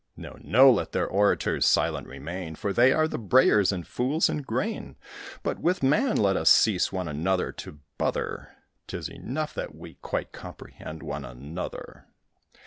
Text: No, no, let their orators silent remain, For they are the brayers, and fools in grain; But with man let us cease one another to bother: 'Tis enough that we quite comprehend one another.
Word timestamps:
No, 0.17 0.35
no, 0.41 0.71
let 0.71 0.93
their 0.93 1.05
orators 1.07 1.63
silent 1.63 2.07
remain, 2.07 2.55
For 2.55 2.73
they 2.73 2.91
are 2.91 3.07
the 3.07 3.19
brayers, 3.19 3.71
and 3.71 3.85
fools 3.85 4.29
in 4.29 4.41
grain; 4.41 4.95
But 5.43 5.59
with 5.59 5.83
man 5.83 6.17
let 6.17 6.35
us 6.35 6.49
cease 6.49 6.91
one 6.91 7.07
another 7.07 7.51
to 7.51 7.81
bother: 7.99 8.49
'Tis 8.87 9.09
enough 9.09 9.53
that 9.53 9.75
we 9.75 9.93
quite 10.01 10.31
comprehend 10.31 11.03
one 11.03 11.23
another. 11.23 12.05